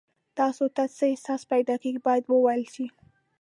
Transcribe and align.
تاسو 0.37 0.63
ته 0.75 0.83
څه 0.97 1.05
احساس 1.13 1.41
پیدا 1.51 1.75
کیږي 1.83 1.99
باید 2.07 2.23
وویل 2.27 2.63
شي. 2.73 2.85